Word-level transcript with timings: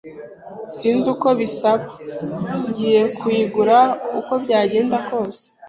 Sinzi 0.75 1.05
uko 1.13 1.27
bisaba. 1.39 1.85
Ngiye 2.69 3.01
kuyigura 3.19 3.77
uko 4.19 4.33
byagenda 4.43 4.97
kose. 5.07 5.43